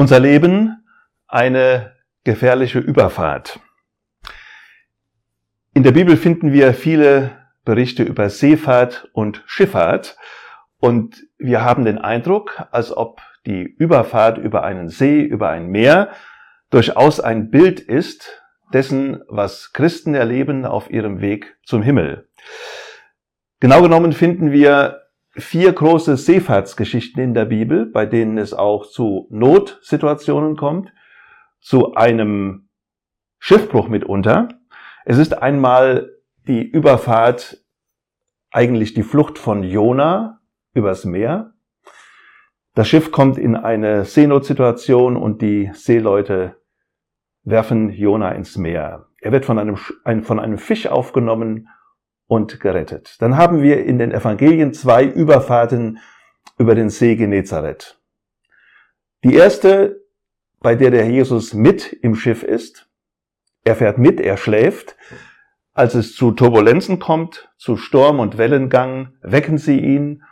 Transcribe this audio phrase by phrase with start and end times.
[0.00, 0.86] Unser Leben
[1.26, 3.58] eine gefährliche Überfahrt.
[5.74, 7.32] In der Bibel finden wir viele
[7.64, 10.16] Berichte über Seefahrt und Schifffahrt
[10.78, 16.12] und wir haben den Eindruck, als ob die Überfahrt über einen See, über ein Meer
[16.70, 18.40] durchaus ein Bild ist
[18.72, 22.28] dessen, was Christen erleben auf ihrem Weg zum Himmel.
[23.58, 25.07] Genau genommen finden wir
[25.38, 30.92] vier große Seefahrtsgeschichten in der Bibel, bei denen es auch zu Notsituationen kommt,
[31.60, 32.68] zu einem
[33.38, 34.48] Schiffbruch mitunter.
[35.04, 36.10] Es ist einmal
[36.46, 37.64] die Überfahrt,
[38.50, 40.40] eigentlich die Flucht von Jona
[40.74, 41.54] übers Meer.
[42.74, 46.56] Das Schiff kommt in eine Seenotsituation und die Seeleute
[47.42, 49.08] werfen Jona ins Meer.
[49.20, 51.68] Er wird von einem, von einem Fisch aufgenommen
[52.28, 53.16] und gerettet.
[53.20, 55.98] Dann haben wir in den Evangelien zwei Überfahrten
[56.58, 57.98] über den See Genezareth.
[59.24, 60.04] Die erste,
[60.60, 62.88] bei der der Jesus mit im Schiff ist.
[63.64, 64.96] Er fährt mit, er schläft.
[65.72, 70.22] Als es zu Turbulenzen kommt, zu Sturm und Wellengang, wecken sie ihn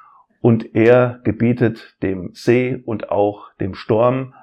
[0.40, 4.34] und er gebietet dem See und auch dem Sturm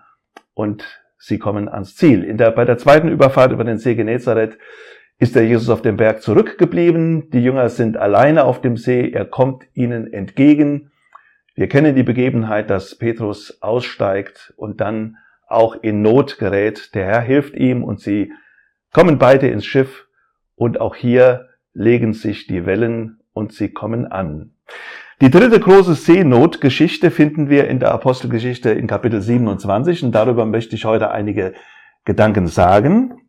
[0.53, 2.23] und sie kommen ans Ziel.
[2.23, 4.57] In der, bei der zweiten Überfahrt über den See Genezareth
[5.23, 7.29] ist der Jesus auf dem Berg zurückgeblieben.
[7.29, 9.09] Die Jünger sind alleine auf dem See.
[9.09, 10.91] Er kommt ihnen entgegen.
[11.55, 15.16] Wir kennen die Begebenheit, dass Petrus aussteigt und dann
[15.47, 16.94] auch in Not gerät.
[16.94, 18.33] Der Herr hilft ihm und sie
[18.91, 20.07] kommen beide ins Schiff
[20.55, 24.51] und auch hier legen sich die Wellen und sie kommen an.
[25.21, 30.75] Die dritte große Seenotgeschichte finden wir in der Apostelgeschichte in Kapitel 27 und darüber möchte
[30.75, 31.53] ich heute einige
[32.03, 33.22] Gedanken sagen.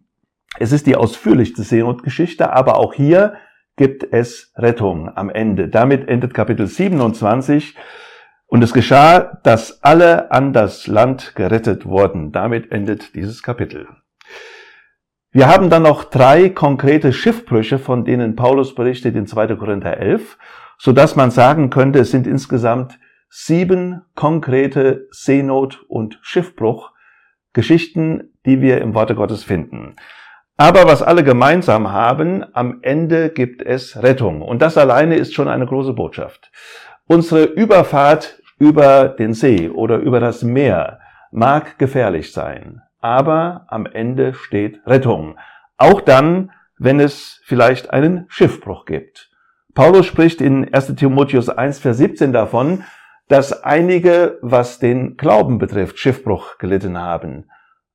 [0.59, 3.35] Es ist die ausführlichste Seenotgeschichte, aber auch hier
[3.77, 5.69] gibt es Rettung am Ende.
[5.69, 7.77] Damit endet Kapitel 27
[8.47, 12.31] und es geschah, dass alle an das Land gerettet wurden.
[12.31, 13.89] Damit endet dieses Kapitel.
[15.33, 19.57] Wir haben dann noch drei konkrete Schiffbrüche, von denen Paulus berichtet in 2.
[19.57, 20.39] Korinther 11,
[20.79, 28.81] so dass man sagen könnte, es sind insgesamt sieben konkrete Seenot- und Schiffbruch-Geschichten, die wir
[28.81, 29.97] im Worte Gottes finden.
[30.57, 34.41] Aber was alle gemeinsam haben, am Ende gibt es Rettung.
[34.41, 36.53] Und das alleine ist schon eine große Botschaft.
[37.07, 41.01] Unsere Überfahrt über den See oder über das Meer
[41.33, 45.37] mag gefährlich sein, aber am Ende steht Rettung.
[45.77, 49.31] Auch dann, wenn es vielleicht einen Schiffbruch gibt.
[49.75, 52.85] Paulus spricht in 1 Timotheus 1, Vers 17 davon,
[53.29, 57.51] dass einige, was den Glauben betrifft, Schiffbruch gelitten haben.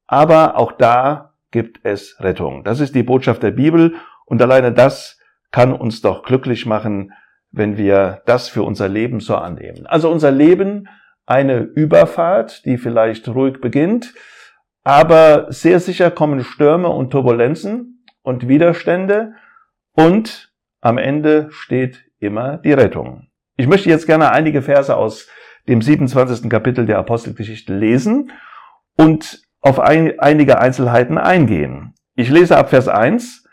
[0.08, 2.64] Aber auch da gibt es Rettung.
[2.64, 3.96] Das ist die Botschaft der Bibel
[4.26, 5.20] und alleine das
[5.52, 7.12] kann uns doch glücklich machen,
[7.52, 9.88] wenn wir das für unser Leben so annehmen.
[9.88, 10.88] Also unser Leben
[11.26, 14.14] eine Überfahrt, die vielleicht ruhig beginnt,
[14.84, 19.34] aber sehr sicher kommen Stürme und Turbulenzen und Widerstände
[19.94, 23.28] und am Ende steht immer die Rettung.
[23.58, 25.28] Ich möchte jetzt gerne einige Verse aus
[25.68, 26.50] dem 27.
[26.50, 28.32] Kapitel der Apostelgeschichte lesen
[28.96, 31.94] und auf ein, einige Einzelheiten eingehen.
[32.16, 33.46] Ich lese ab Vers 1.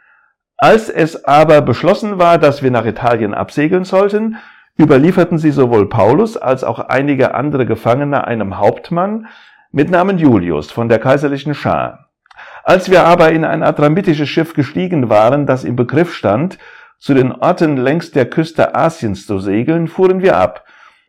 [0.56, 4.36] Als es aber beschlossen war, dass wir nach Italien absegeln sollten,
[4.78, 9.26] überlieferten sie sowohl Paulus als auch einige andere Gefangene einem Hauptmann
[9.70, 12.10] mit Namen Julius von der kaiserlichen Schar.
[12.64, 16.58] Als wir aber in ein adramitisches Schiff gestiegen waren, das im Begriff stand,
[16.98, 20.65] zu den Orten längs der Küste Asiens zu segeln, fuhren wir ab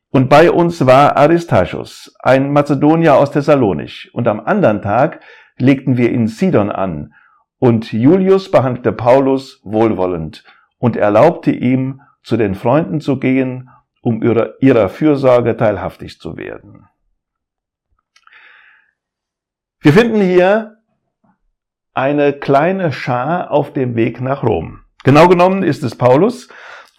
[0.10, 4.10] und bei uns war Aristarchus, ein Mazedonier aus Thessalonich.
[4.14, 5.22] Und am anderen Tag
[5.58, 7.14] legten wir in Sidon an.
[7.60, 10.44] Und Julius behandelte Paulus wohlwollend
[10.78, 13.70] und erlaubte ihm, zu den Freunden zu gehen,
[14.02, 16.88] um ihrer, ihrer Fürsorge teilhaftig zu werden.
[19.80, 20.78] Wir finden hier
[21.94, 24.82] eine kleine Schar auf dem Weg nach Rom.
[25.04, 26.50] Genau genommen ist es Paulus,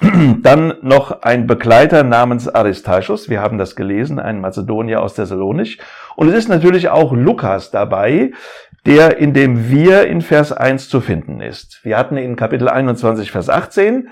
[0.43, 3.29] Dann noch ein Begleiter namens Aristarchus.
[3.29, 5.81] Wir haben das gelesen, ein Mazedonier aus Thessalonich.
[6.15, 8.31] Und es ist natürlich auch Lukas dabei,
[8.87, 11.81] der in dem Wir in Vers 1 zu finden ist.
[11.83, 14.09] Wir hatten in Kapitel 21, Vers 18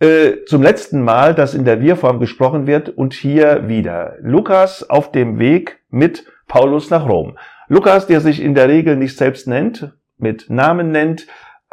[0.00, 4.16] äh, zum letzten Mal, dass in der Wir-Form gesprochen wird und hier wieder.
[4.20, 7.38] Lukas auf dem Weg mit Paulus nach Rom.
[7.68, 11.26] Lukas, der sich in der Regel nicht selbst nennt, mit Namen nennt,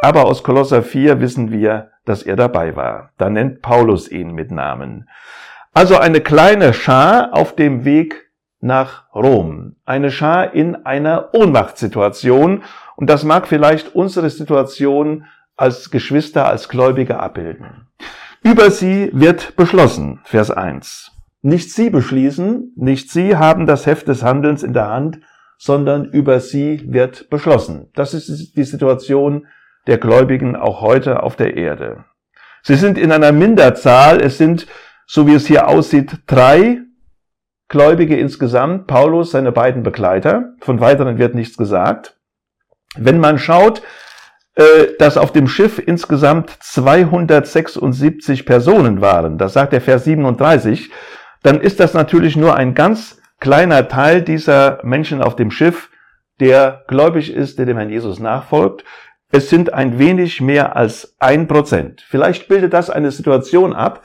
[0.03, 3.11] aber aus Kolosser 4 wissen wir, dass er dabei war.
[3.17, 5.07] Da nennt Paulus ihn mit Namen.
[5.73, 8.29] Also eine kleine Schar auf dem Weg
[8.59, 9.77] nach Rom.
[9.85, 12.63] Eine Schar in einer Ohnmachtssituation.
[12.97, 17.88] Und das mag vielleicht unsere Situation als Geschwister, als Gläubige abbilden.
[18.41, 21.13] Über sie wird beschlossen, Vers 1.
[21.41, 25.21] Nicht sie beschließen, nicht sie haben das Heft des Handelns in der Hand,
[25.57, 27.89] sondern über sie wird beschlossen.
[27.95, 29.47] Das ist die Situation
[29.88, 32.06] der Gläubigen auch heute auf der Erde.
[32.62, 34.21] Sie sind in einer Minderzahl.
[34.21, 34.68] Es sind,
[35.06, 36.80] so wie es hier aussieht, drei
[37.68, 38.88] Gläubige insgesamt.
[38.88, 40.53] Paulus, seine beiden Begleiter.
[40.62, 42.18] Von weiteren wird nichts gesagt.
[42.95, 43.81] Wenn man schaut,
[44.56, 50.91] äh, dass auf dem Schiff insgesamt 276 Personen waren, das sagt der Vers 37,
[51.41, 55.89] dann ist das natürlich nur ein ganz kleiner Teil dieser Menschen auf dem Schiff,
[56.39, 58.85] der gläubig ist, der dem Herrn Jesus nachfolgt.
[59.35, 62.06] Es sind ein wenig mehr als ein Prozent.
[62.07, 64.03] Vielleicht bildet das eine Situation ab,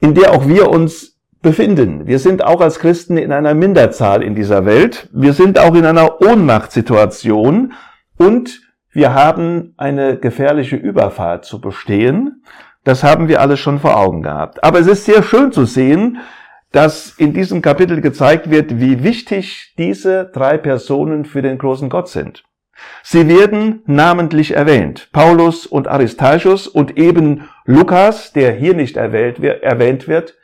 [0.00, 2.08] in der auch wir uns befinden.
[2.08, 5.08] Wir sind auch als Christen in einer Minderzahl in dieser Welt.
[5.12, 7.74] Wir sind auch in einer Ohnmachtssituation
[8.18, 8.60] und
[8.90, 12.42] wir haben eine gefährliche Überfahrt zu bestehen.
[12.82, 14.64] Das haben wir alles schon vor Augen gehabt.
[14.64, 16.18] Aber es ist sehr schön zu sehen,
[16.72, 22.08] dass in diesem Kapitel gezeigt wird, wie wichtig diese drei Personen für den großen Gott
[22.08, 22.42] sind.
[23.02, 25.08] Sie werden namentlich erwähnt.
[25.12, 30.34] Paulus und Aristarchus und eben Lukas, der hier nicht erwähnt wird,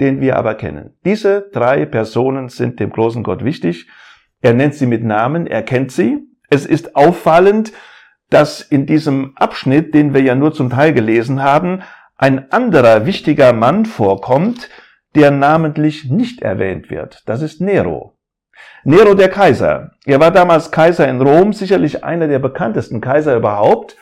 [0.00, 0.96] den wir aber kennen.
[1.04, 3.88] Diese drei Personen sind dem großen Gott wichtig.
[4.40, 6.18] Er nennt sie mit Namen, er kennt sie.
[6.50, 7.72] Es ist auffallend,
[8.30, 11.82] dass in diesem Abschnitt, den wir ja nur zum Teil gelesen haben,
[12.16, 14.68] ein anderer wichtiger Mann vorkommt,
[15.14, 17.22] der namentlich nicht erwähnt wird.
[17.26, 18.17] Das ist Nero.
[18.84, 19.92] Nero der Kaiser.
[20.06, 23.96] Er war damals Kaiser in Rom, sicherlich einer der bekanntesten Kaiser überhaupt.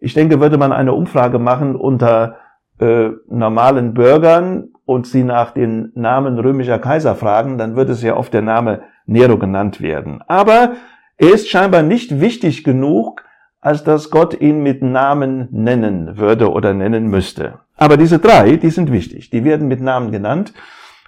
[0.00, 2.36] Ich denke, würde man eine Umfrage machen unter
[2.78, 8.32] äh, normalen Bürgern und sie nach den Namen römischer Kaiser fragen, dann würde sehr oft
[8.32, 10.22] der Name Nero genannt werden.
[10.26, 10.72] Aber
[11.16, 13.24] er ist scheinbar nicht wichtig genug,
[13.60, 17.58] als dass Gott ihn mit Namen nennen würde oder nennen müsste.
[17.76, 19.30] Aber diese drei, die sind wichtig.
[19.30, 20.52] Die werden mit Namen genannt.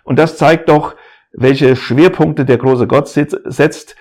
[0.03, 0.97] Und das zeigt doch,
[1.33, 3.97] welche Schwerpunkte der große Gott setzt,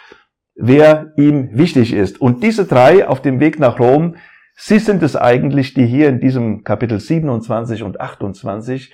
[0.55, 2.19] wer ihm wichtig ist.
[2.19, 4.15] Und diese drei auf dem Weg nach Rom,
[4.55, 8.93] sie sind es eigentlich, die hier in diesem Kapitel 27 und 28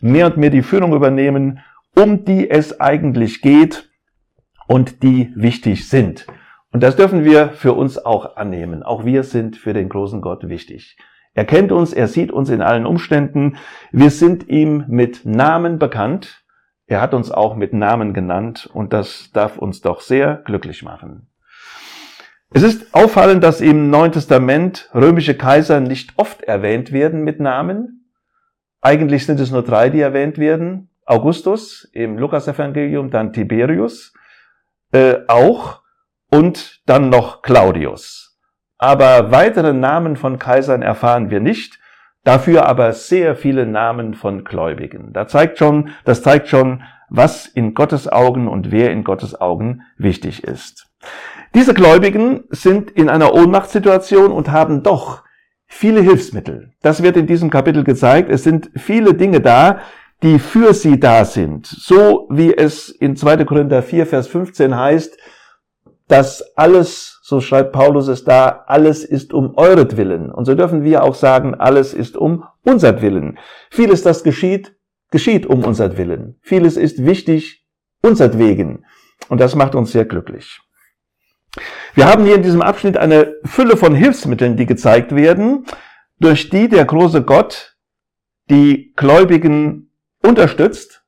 [0.00, 1.60] mehr und mehr die Führung übernehmen,
[1.96, 3.90] um die es eigentlich geht
[4.66, 6.26] und die wichtig sind.
[6.72, 8.82] Und das dürfen wir für uns auch annehmen.
[8.82, 10.96] Auch wir sind für den großen Gott wichtig.
[11.32, 13.56] Er kennt uns, er sieht uns in allen Umständen.
[13.92, 16.43] Wir sind ihm mit Namen bekannt.
[16.86, 21.28] Er hat uns auch mit Namen genannt und das darf uns doch sehr glücklich machen.
[22.50, 28.10] Es ist auffallend, dass im Neuen Testament römische Kaiser nicht oft erwähnt werden mit Namen.
[28.80, 30.90] Eigentlich sind es nur drei, die erwähnt werden.
[31.06, 34.14] Augustus im Lukasevangelium, dann Tiberius
[34.92, 35.82] äh, auch
[36.30, 38.38] und dann noch Claudius.
[38.78, 41.78] Aber weitere Namen von Kaisern erfahren wir nicht.
[42.24, 45.12] Dafür aber sehr viele Namen von Gläubigen.
[45.12, 49.82] Da zeigt schon, das zeigt schon, was in Gottes Augen und wer in Gottes Augen
[49.98, 50.86] wichtig ist.
[51.54, 55.22] Diese Gläubigen sind in einer Ohnmachtssituation und haben doch
[55.66, 56.72] viele Hilfsmittel.
[56.82, 58.30] Das wird in diesem Kapitel gezeigt.
[58.30, 59.80] Es sind viele Dinge da,
[60.22, 61.66] die für sie da sind.
[61.66, 63.44] So wie es in 2.
[63.44, 65.16] Korinther 4, Vers 15 heißt,
[66.08, 70.30] dass alles, so schreibt Paulus es da, alles ist um euretwillen.
[70.30, 73.38] Und so dürfen wir auch sagen, alles ist um unsertwillen.
[73.70, 74.76] Vieles, das geschieht,
[75.10, 76.38] geschieht um unsertwillen.
[76.42, 77.66] Vieles ist wichtig
[78.02, 78.84] unsertwegen.
[79.30, 80.60] Und das macht uns sehr glücklich.
[81.94, 85.64] Wir haben hier in diesem Abschnitt eine Fülle von Hilfsmitteln, die gezeigt werden,
[86.20, 87.78] durch die der große Gott
[88.50, 89.90] die Gläubigen
[90.22, 91.06] unterstützt,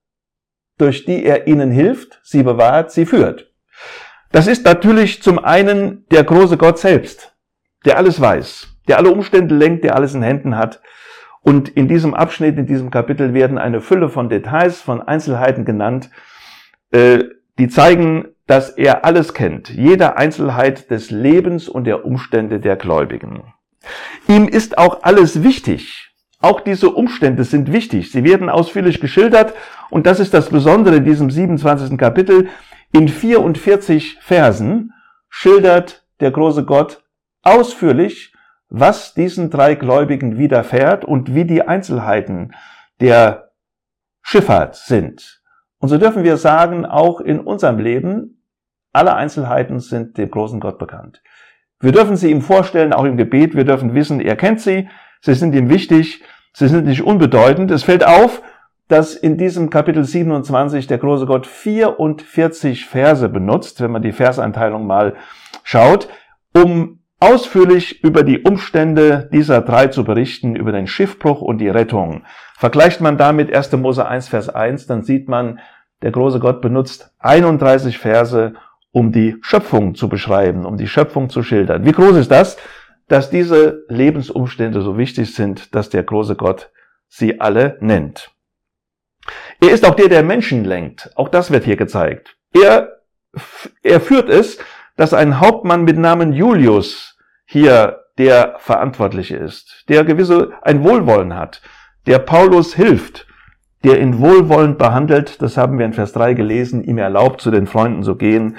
[0.78, 3.52] durch die er ihnen hilft, sie bewahrt, sie führt.
[4.37, 7.35] Das ist natürlich zum einen der große Gott selbst,
[7.87, 10.83] der alles weiß, der alle Umstände lenkt, der alles in Händen hat.
[11.40, 16.11] Und in diesem Abschnitt, in diesem Kapitel werden eine Fülle von Details, von Einzelheiten genannt,
[16.90, 17.21] äh,
[17.59, 23.55] die zeigen, dass er alles kennt, jede Einzelheit des Lebens und der Umstände der Gläubigen.
[24.28, 26.11] Ihm ist auch alles wichtig.
[26.43, 28.12] Auch diese Umstände sind wichtig.
[28.12, 29.55] Sie werden ausführlich geschildert
[29.88, 31.97] und das ist das Besondere in diesem 27.
[31.97, 32.50] Kapitel.
[32.93, 34.93] In 44 Versen
[35.28, 37.05] schildert der große Gott
[37.43, 38.35] ausführlich,
[38.69, 42.52] was diesen drei Gläubigen widerfährt und wie die Einzelheiten
[43.00, 43.52] der
[44.23, 45.43] Schifffahrt sind.
[45.78, 48.43] Und so dürfen wir sagen, auch in unserem Leben,
[48.93, 51.23] alle Einzelheiten sind dem großen Gott bekannt.
[51.81, 53.55] Wir dürfen sie ihm vorstellen, auch im Gebet.
[53.55, 54.88] Wir dürfen wissen, er kennt sie.
[55.21, 56.25] Sie sind ihm wichtig.
[56.55, 57.71] Sie sind nicht unbedeutend.
[57.71, 58.43] Es fällt auf,
[58.88, 64.87] dass in diesem Kapitel 27 der große Gott 44 Verse benutzt, wenn man die Verseinteilung
[64.87, 65.14] mal
[65.64, 66.09] schaut,
[66.55, 72.23] um ausführlich über die Umstände dieser drei zu berichten, über den Schiffbruch und die Rettung.
[72.57, 73.73] Vergleicht man damit 1.
[73.73, 75.59] Mose 1, Vers 1, dann sieht man,
[76.02, 78.52] der große Gott benutzt 31 Verse,
[78.93, 81.85] um die Schöpfung zu beschreiben, um die Schöpfung zu schildern.
[81.85, 82.59] Wie groß ist das,
[83.09, 86.71] dass diese Lebensumstände so wichtig sind, dass der große Gott
[87.09, 88.36] sie alle nennt.
[89.61, 91.11] Er ist auch der, der Menschen lenkt.
[91.16, 92.37] Auch das wird hier gezeigt.
[92.52, 93.00] Er,
[93.83, 94.59] er führt es,
[94.97, 101.61] dass ein Hauptmann mit Namen Julius hier der Verantwortliche ist, der gewisse ein Wohlwollen hat,
[102.06, 103.26] der Paulus hilft,
[103.85, 107.66] der ihn wohlwollend behandelt, das haben wir in Vers 3 gelesen, ihm erlaubt, zu den
[107.66, 108.56] Freunden zu gehen.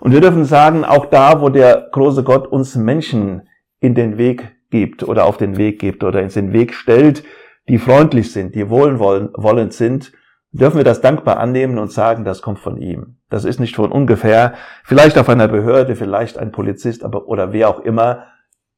[0.00, 3.48] Und wir dürfen sagen, auch da, wo der große Gott uns Menschen
[3.80, 7.24] in den Weg gibt oder auf den Weg gibt oder in den Weg stellt,
[7.68, 10.12] die freundlich sind, die wohlwollend sind,
[10.52, 13.16] dürfen wir das dankbar annehmen und sagen, das kommt von ihm.
[13.30, 14.54] Das ist nicht von ungefähr,
[14.84, 18.26] vielleicht auf einer Behörde, vielleicht ein Polizist, aber oder wer auch immer.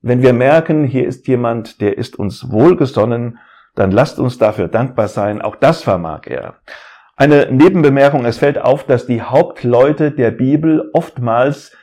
[0.01, 3.39] Wenn wir merken, hier ist jemand, der ist uns wohlgesonnen,
[3.75, 5.43] dann lasst uns dafür dankbar sein.
[5.43, 6.55] Auch das vermag er.
[7.17, 11.77] Eine Nebenbemerkung, es fällt auf, dass die Hauptleute der Bibel oftmals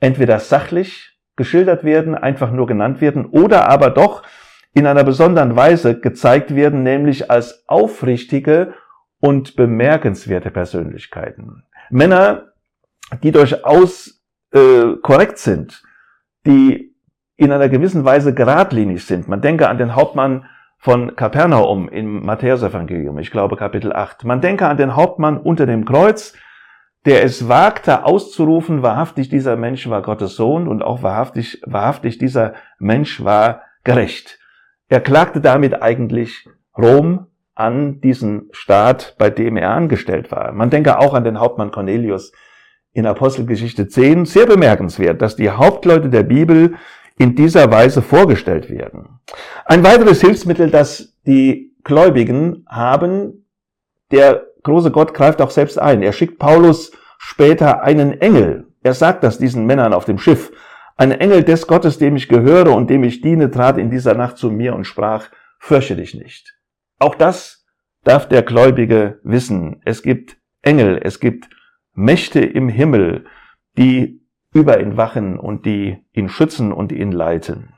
[0.00, 4.22] entweder sachlich geschildert werden, einfach nur genannt werden oder aber doch
[4.78, 8.74] in einer besonderen Weise gezeigt werden, nämlich als aufrichtige
[9.20, 11.64] und bemerkenswerte Persönlichkeiten.
[11.90, 12.52] Männer,
[13.24, 15.82] die durchaus äh, korrekt sind,
[16.46, 16.94] die
[17.36, 19.26] in einer gewissen Weise geradlinig sind.
[19.26, 20.46] Man denke an den Hauptmann
[20.78, 24.24] von Kapernaum im Matthäusevangelium, ich glaube Kapitel 8.
[24.24, 26.34] Man denke an den Hauptmann unter dem Kreuz,
[27.04, 32.54] der es wagte auszurufen, wahrhaftig dieser Mensch war Gottes Sohn und auch wahrhaftig, wahrhaftig dieser
[32.78, 34.38] Mensch war gerecht.
[34.88, 40.52] Er klagte damit eigentlich Rom an diesen Staat, bei dem er angestellt war.
[40.52, 42.32] Man denke auch an den Hauptmann Cornelius
[42.92, 44.24] in Apostelgeschichte 10.
[44.24, 46.76] Sehr bemerkenswert, dass die Hauptleute der Bibel
[47.18, 49.18] in dieser Weise vorgestellt werden.
[49.66, 53.44] Ein weiteres Hilfsmittel, das die Gläubigen haben,
[54.10, 56.02] der große Gott greift auch selbst ein.
[56.02, 58.68] Er schickt Paulus später einen Engel.
[58.82, 60.52] Er sagt das diesen Männern auf dem Schiff.
[60.98, 64.36] Ein Engel des Gottes, dem ich gehöre und dem ich diene, trat in dieser Nacht
[64.36, 66.58] zu mir und sprach, fürchte dich nicht.
[66.98, 67.64] Auch das
[68.02, 69.80] darf der Gläubige wissen.
[69.84, 71.50] Es gibt Engel, es gibt
[71.94, 73.26] Mächte im Himmel,
[73.76, 77.74] die über ihn wachen und die ihn schützen und ihn leiten.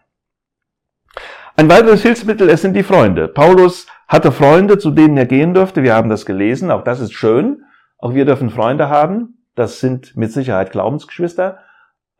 [1.56, 3.28] Ein weiteres Hilfsmittel, es sind die Freunde.
[3.28, 5.82] Paulus hatte Freunde, zu denen er gehen durfte.
[5.82, 6.70] Wir haben das gelesen.
[6.70, 7.64] Auch das ist schön.
[7.98, 9.44] Auch wir dürfen Freunde haben.
[9.56, 11.58] Das sind mit Sicherheit Glaubensgeschwister.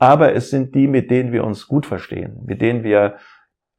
[0.01, 3.17] Aber es sind die, mit denen wir uns gut verstehen, mit denen wir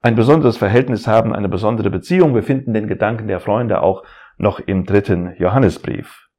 [0.01, 2.36] ein besonderes Verhältnis haben, eine besondere Beziehung.
[2.36, 4.04] Wir finden den Gedanken der Freunde auch
[4.38, 6.30] noch im dritten Johannesbrief.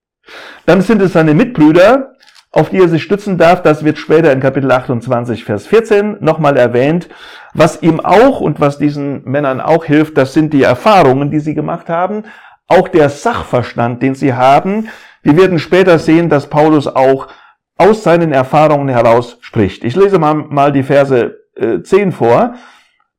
[0.66, 2.12] Dann sind es seine Mitbrüder,
[2.52, 3.62] auf die er sich stützen darf.
[3.62, 7.08] Das wird später in Kapitel 28, Vers 14 nochmal erwähnt.
[7.52, 11.54] Was ihm auch und was diesen Männern auch hilft, das sind die Erfahrungen, die sie
[11.54, 12.24] gemacht haben,
[12.68, 14.88] auch der Sachverstand, den sie haben.
[15.22, 17.28] Wir werden später sehen, dass Paulus auch
[17.76, 19.84] aus seinen Erfahrungen heraus spricht.
[19.84, 22.54] Ich lese mal, mal die Verse äh, 10 vor.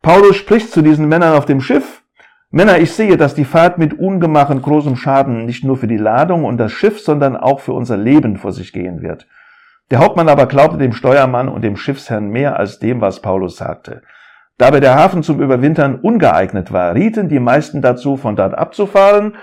[0.01, 2.03] Paulus spricht zu diesen Männern auf dem Schiff.
[2.51, 6.45] Männer, ich sehe, dass die Fahrt mit Ungemach großem Schaden nicht nur für die Ladung
[6.45, 9.25] und das Schiff, sondern auch für unser Leben vor sich gehen wird.
[9.89, 14.03] Der Hauptmann aber glaubte dem Steuermann und dem Schiffsherrn mehr als dem, was Paulus sagte.
[14.57, 19.35] Da aber der Hafen zum Überwintern ungeeignet war, rieten die meisten dazu, von dort abzufahren,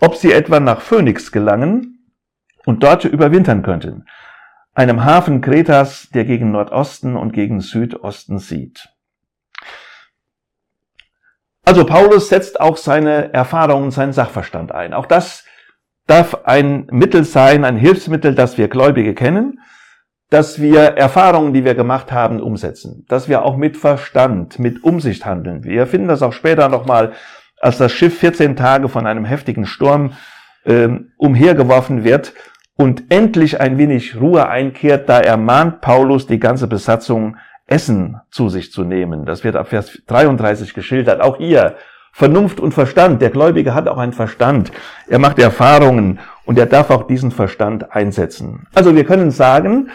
[0.00, 2.10] ob sie etwa nach Phönix gelangen
[2.66, 4.04] und dort überwintern könnten,
[4.78, 8.88] einem Hafen Kretas, der gegen Nordosten und gegen Südosten sieht.
[11.64, 14.94] Also Paulus setzt auch seine Erfahrungen, seinen Sachverstand ein.
[14.94, 15.44] Auch das
[16.06, 19.58] darf ein Mittel sein, ein Hilfsmittel, das wir Gläubige kennen,
[20.30, 25.26] dass wir Erfahrungen, die wir gemacht haben, umsetzen, dass wir auch mit Verstand, mit Umsicht
[25.26, 25.64] handeln.
[25.64, 27.14] Wir finden das auch später nochmal,
[27.60, 30.12] als das Schiff 14 Tage von einem heftigen Sturm
[30.64, 32.32] äh, umhergeworfen wird
[32.78, 38.72] und endlich ein wenig Ruhe einkehrt, da ermahnt Paulus die ganze Besatzung, Essen zu sich
[38.72, 39.26] zu nehmen.
[39.26, 41.20] Das wird ab Vers 33 geschildert.
[41.20, 41.74] Auch hier
[42.12, 43.20] Vernunft und Verstand.
[43.20, 44.72] Der Gläubige hat auch einen Verstand.
[45.08, 48.66] Er macht Erfahrungen und er darf auch diesen Verstand einsetzen.
[48.74, 49.90] Also wir können sagen,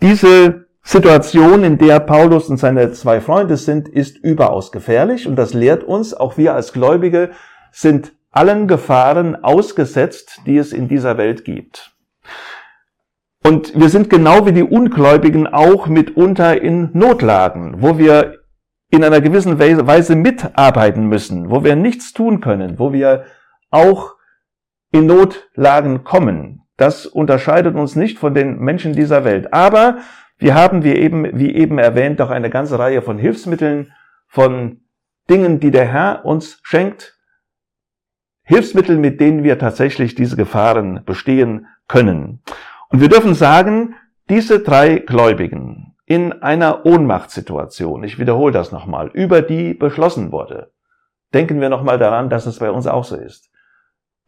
[0.00, 5.54] diese Situation, in der Paulus und seine zwei Freunde sind, ist überaus gefährlich und das
[5.54, 7.30] lehrt uns, auch wir als Gläubige
[7.70, 11.93] sind allen Gefahren ausgesetzt, die es in dieser Welt gibt.
[13.46, 18.38] Und wir sind genau wie die Ungläubigen auch mitunter in Notlagen, wo wir
[18.90, 23.24] in einer gewissen Weise mitarbeiten müssen, wo wir nichts tun können, wo wir
[23.70, 24.14] auch
[24.92, 26.62] in Notlagen kommen.
[26.76, 29.52] Das unterscheidet uns nicht von den Menschen dieser Welt.
[29.52, 29.98] Aber
[30.38, 33.92] wir haben, wie eben, wie eben erwähnt, doch eine ganze Reihe von Hilfsmitteln,
[34.26, 34.80] von
[35.28, 37.18] Dingen, die der Herr uns schenkt.
[38.42, 42.42] Hilfsmittel, mit denen wir tatsächlich diese Gefahren bestehen können.
[42.94, 43.96] Und wir dürfen sagen,
[44.30, 50.70] diese drei Gläubigen in einer Ohnmachtssituation, ich wiederhole das nochmal, über die beschlossen wurde,
[51.32, 53.50] denken wir nochmal daran, dass es bei uns auch so ist.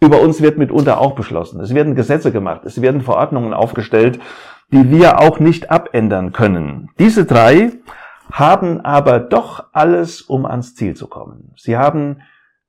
[0.01, 1.61] Über uns wird mitunter auch beschlossen.
[1.61, 4.19] Es werden Gesetze gemacht, es werden Verordnungen aufgestellt,
[4.73, 6.89] die wir auch nicht abändern können.
[6.99, 7.71] Diese drei
[8.33, 11.53] haben aber doch alles, um ans Ziel zu kommen.
[11.57, 12.21] Sie haben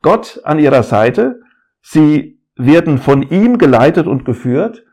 [0.04, 1.40] Gott an ihrer Seite,
[1.82, 4.84] sie werden von ihm geleitet und geführt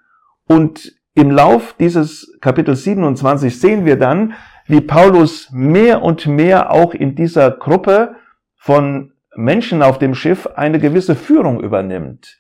[0.47, 4.35] und im Lauf dieses Kapitel 27 sehen wir dann,
[4.67, 8.17] wie Paulus mehr und mehr auch in dieser Gruppe
[8.57, 12.39] von Menschen auf dem Schiff eine gewisse Führung übernimmt.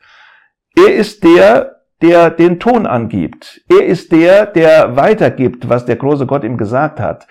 [0.76, 3.62] Er ist der, der den Ton angibt.
[3.68, 7.26] Er ist der, der weitergibt, was der große Gott ihm gesagt hat.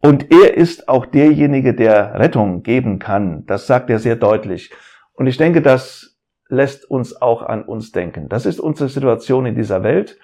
[0.00, 3.46] Und er ist auch derjenige, der Rettung geben kann.
[3.46, 4.72] Das sagt er sehr deutlich.
[5.14, 6.18] Und ich denke, das
[6.48, 8.28] lässt uns auch an uns denken.
[8.28, 10.18] Das ist unsere Situation in dieser Welt.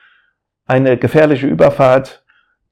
[0.72, 2.24] Eine gefährliche Überfahrt,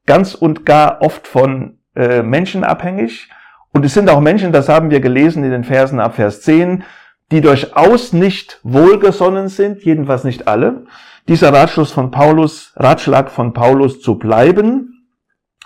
[0.07, 3.29] ganz und gar oft von äh, Menschen abhängig.
[3.75, 6.83] Und es sind auch Menschen, das haben wir gelesen in den Versen ab Vers 10,
[7.31, 10.87] die durchaus nicht wohlgesonnen sind, jedenfalls nicht alle.
[11.29, 15.05] Dieser Ratschluss von Paulus, Ratschlag von Paulus zu bleiben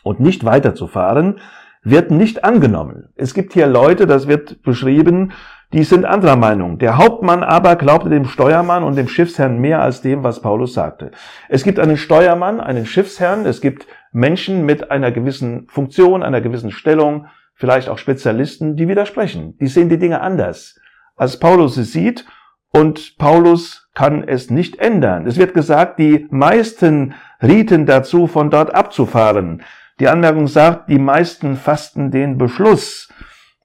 [0.02, 1.38] und nicht weiterzufahren,
[1.84, 3.10] wird nicht angenommen.
[3.14, 5.30] Es gibt hier Leute, das wird beschrieben,
[5.72, 6.78] die sind anderer Meinung.
[6.78, 11.10] Der Hauptmann aber glaubte dem Steuermann und dem Schiffsherrn mehr als dem, was Paulus sagte.
[11.48, 16.70] Es gibt einen Steuermann, einen Schiffsherrn, es gibt Menschen mit einer gewissen Funktion, einer gewissen
[16.70, 19.56] Stellung, vielleicht auch Spezialisten, die widersprechen.
[19.58, 20.78] Die sehen die Dinge anders,
[21.16, 22.24] als Paulus es sieht.
[22.70, 25.28] Und Paulus kann es nicht ändern.
[25.28, 29.62] Es wird gesagt, die meisten rieten dazu, von dort abzufahren.
[30.00, 33.08] Die Anmerkung sagt, die meisten fassten den Beschluss.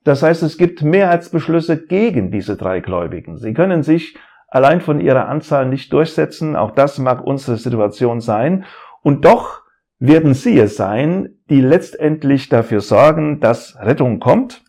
[0.04, 3.38] Das heißt, es gibt Mehrheitsbeschlüsse gegen diese drei Gläubigen.
[3.38, 6.56] Sie können sich allein von ihrer Anzahl nicht durchsetzen.
[6.56, 8.66] Auch das mag unsere Situation sein.
[9.02, 9.62] Und doch
[10.00, 14.64] werden sie es sein, die letztendlich dafür sorgen, dass Rettung kommt.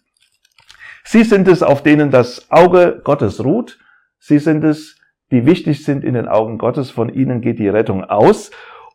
[1.05, 3.79] Sie sind es, auf denen das Auge Gottes ruht.
[4.19, 4.99] Sie sind es,
[5.31, 6.91] die wichtig sind in den Augen Gottes.
[6.91, 8.51] Von ihnen geht die Rettung aus.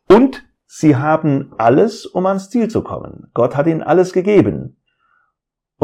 [0.08, 3.30] Und sie haben alles, um ans Ziel zu kommen.
[3.34, 4.78] Gott hat ihnen alles gegeben.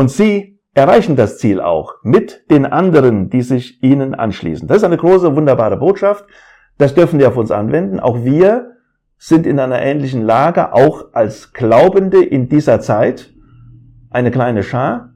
[0.02, 4.68] Und sie erreichen das Ziel auch mit den anderen, die sich ihnen anschließen.
[4.68, 6.26] Das ist eine große, wunderbare Botschaft.
[6.80, 8.00] Das dürfen wir auf uns anwenden.
[8.00, 8.78] Auch wir
[9.20, 13.32] sind in einer ähnlichen Lage, auch als Glaubende in dieser Zeit,
[14.10, 15.14] eine kleine Schar,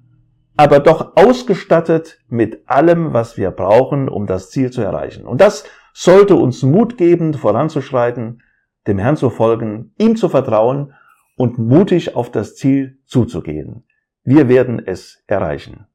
[0.56, 5.26] aber doch ausgestattet mit allem, was wir brauchen, um das Ziel zu erreichen.
[5.26, 8.44] Und das sollte uns Mut geben, voranzuschreiten,
[8.86, 10.94] dem Herrn zu folgen, ihm zu vertrauen
[11.38, 13.84] und mutig auf das Ziel zuzugehen.
[14.28, 15.86] Wir werden es erreichen.